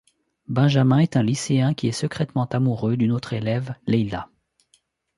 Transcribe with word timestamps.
Benjamin 0.47 0.97
est 0.97 1.15
un 1.15 1.21
lycéen 1.21 1.75
qui 1.75 1.87
est 1.87 1.91
secrètement 1.91 2.45
amoureux 2.47 2.97
d'une 2.97 3.11
autre 3.11 3.33
élève, 3.33 3.75
Leila. 3.85 4.29